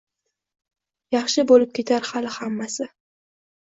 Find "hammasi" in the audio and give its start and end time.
2.41-2.93